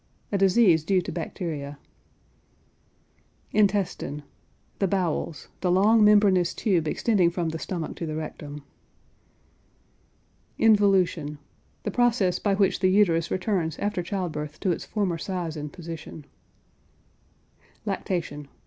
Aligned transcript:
A 0.31 0.37
disease 0.39 0.83
due 0.83 0.99
to 1.03 1.11
bacteria. 1.11 1.77
INTESTINE. 3.51 4.23
The 4.79 4.87
bowels; 4.87 5.49
the 5.59 5.69
long 5.69 6.03
membranous 6.03 6.55
tube 6.55 6.87
extending 6.87 7.29
from 7.29 7.49
the 7.49 7.59
stomach 7.59 7.95
to 7.97 8.07
the 8.07 8.15
rectum. 8.15 8.63
INVOLUTION. 10.57 11.37
The 11.83 11.91
process 11.91 12.39
by 12.39 12.55
which 12.55 12.79
the 12.79 12.89
uterus 12.89 13.29
returns 13.29 13.77
after 13.77 14.01
child 14.01 14.31
birth 14.31 14.59
to 14.61 14.71
its 14.71 14.85
former 14.85 15.19
size 15.19 15.55
and 15.55 15.71
position. 15.71 16.25
LACTATION. 17.85 18.47